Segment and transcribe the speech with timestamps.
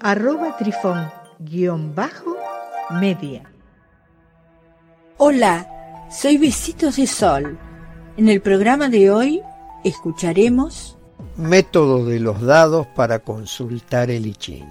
[0.00, 3.42] arroba trifón-media.
[5.18, 7.56] Hola, soy Besitos de Sol.
[8.16, 9.42] En el programa de hoy
[9.84, 10.96] escucharemos
[11.36, 14.64] Método de los dados para consultar el I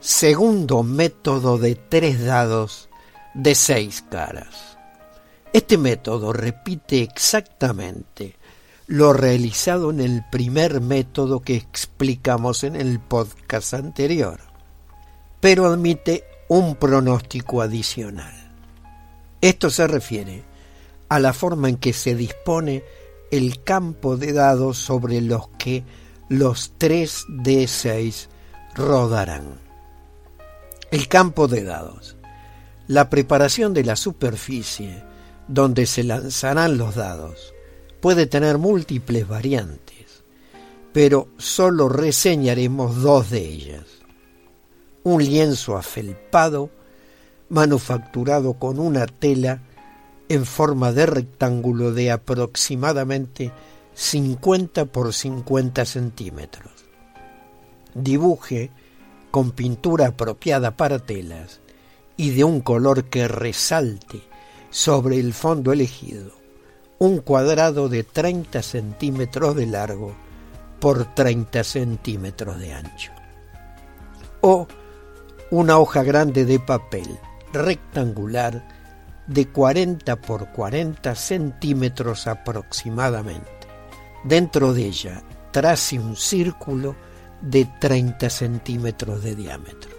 [0.00, 2.88] Segundo método de tres dados
[3.34, 4.76] de seis caras.
[5.52, 8.34] Este método repite exactamente
[8.86, 14.40] lo realizado en el primer método que explicamos en el podcast anterior,
[15.40, 18.52] pero admite un pronóstico adicional.
[19.40, 20.44] Esto se refiere
[21.08, 22.84] a la forma en que se dispone
[23.30, 25.82] el campo de dados sobre los que
[26.28, 28.28] los 3 d 6
[28.74, 29.60] rodarán.
[30.90, 32.16] El campo de dados.
[32.86, 35.02] La preparación de la superficie
[35.48, 37.53] donde se lanzarán los dados
[38.04, 40.22] puede tener múltiples variantes,
[40.92, 43.86] pero solo reseñaremos dos de ellas.
[45.04, 46.68] Un lienzo afelpado,
[47.48, 49.62] manufacturado con una tela
[50.28, 53.52] en forma de rectángulo de aproximadamente
[53.94, 56.74] 50 por 50 centímetros.
[57.94, 58.70] Dibuje
[59.30, 61.62] con pintura apropiada para telas
[62.18, 64.20] y de un color que resalte
[64.68, 66.43] sobre el fondo elegido
[66.98, 70.14] un cuadrado de 30 centímetros de largo
[70.80, 73.12] por 30 centímetros de ancho.
[74.40, 74.66] O
[75.50, 77.18] una hoja grande de papel
[77.52, 78.62] rectangular
[79.26, 83.50] de 40 por 40 centímetros aproximadamente.
[84.24, 86.96] Dentro de ella trace un círculo
[87.40, 89.90] de 30 centímetros de diámetro.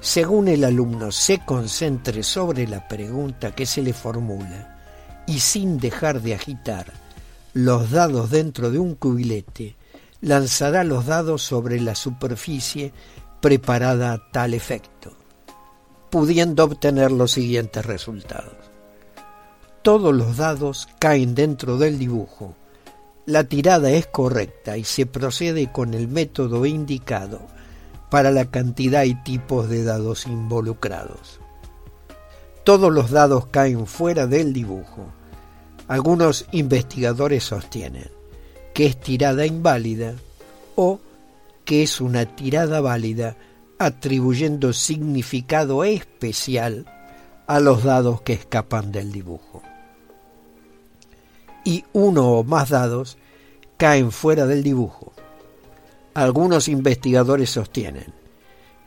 [0.00, 4.73] Según el alumno se concentre sobre la pregunta que se le formula,
[5.26, 6.92] y sin dejar de agitar
[7.54, 9.76] los dados dentro de un cubilete,
[10.20, 12.92] lanzará los dados sobre la superficie
[13.40, 15.12] preparada a tal efecto,
[16.10, 18.56] pudiendo obtener los siguientes resultados.
[19.82, 22.56] Todos los dados caen dentro del dibujo.
[23.26, 27.40] La tirada es correcta y se procede con el método indicado
[28.10, 31.40] para la cantidad y tipos de dados involucrados.
[32.64, 35.06] Todos los dados caen fuera del dibujo.
[35.86, 38.10] Algunos investigadores sostienen
[38.72, 40.14] que es tirada inválida
[40.74, 40.98] o
[41.66, 43.36] que es una tirada válida
[43.78, 46.86] atribuyendo significado especial
[47.46, 49.62] a los dados que escapan del dibujo.
[51.64, 53.18] Y uno o más dados
[53.76, 55.12] caen fuera del dibujo.
[56.14, 58.23] Algunos investigadores sostienen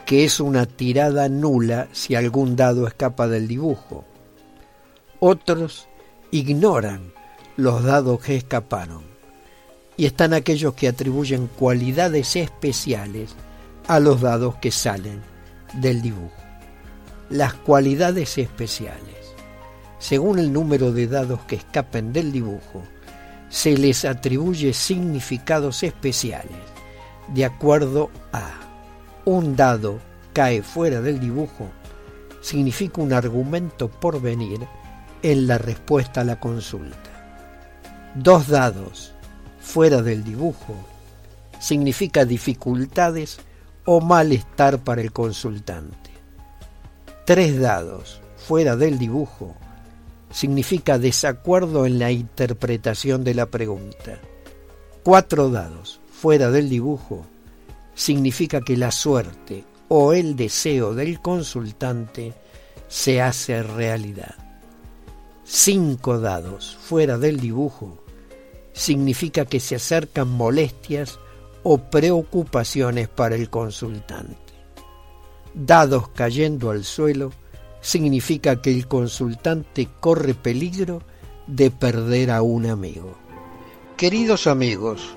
[0.08, 4.06] que es una tirada nula si algún dado escapa del dibujo.
[5.20, 5.90] Otros
[6.32, 7.12] ignoran
[7.58, 9.04] los dados que escaparon
[9.98, 13.36] y están aquellos que atribuyen cualidades especiales
[13.90, 15.22] a los dados que salen
[15.74, 16.32] del dibujo.
[17.30, 19.36] Las cualidades especiales,
[20.00, 22.82] según el número de dados que escapen del dibujo,
[23.50, 26.56] se les atribuye significados especiales
[27.28, 28.67] de acuerdo a
[29.28, 30.00] un dado
[30.32, 31.68] cae fuera del dibujo,
[32.40, 34.66] significa un argumento por venir
[35.22, 37.42] en la respuesta a la consulta.
[38.16, 39.12] Dos dados
[39.60, 40.76] fuera del dibujo
[41.60, 43.40] significa dificultades
[43.84, 46.10] o malestar para el consultante.
[47.26, 49.56] Tres dados fuera del dibujo
[50.32, 54.20] significa desacuerdo en la interpretación de la pregunta.
[55.04, 57.26] Cuatro dados fuera del dibujo
[57.98, 62.36] significa que la suerte o el deseo del consultante
[62.88, 64.36] se hace realidad.
[65.44, 67.98] Cinco dados fuera del dibujo
[68.72, 71.20] significa que se acercan molestias
[71.64, 74.38] o preocupaciones para el consultante.
[75.56, 77.32] Dados cayendo al suelo
[77.82, 81.02] significa que el consultante corre peligro
[81.48, 83.18] de perder a un amigo.
[83.98, 85.17] Queridos amigos,